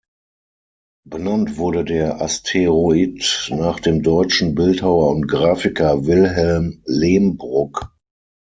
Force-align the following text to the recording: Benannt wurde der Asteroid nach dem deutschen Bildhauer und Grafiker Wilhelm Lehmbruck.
Benannt 1.07 1.59
wurde 1.59 1.85
der 1.85 2.21
Asteroid 2.21 3.51
nach 3.55 3.79
dem 3.79 4.01
deutschen 4.01 4.55
Bildhauer 4.55 5.11
und 5.11 5.27
Grafiker 5.27 6.07
Wilhelm 6.07 6.81
Lehmbruck. 6.87 7.95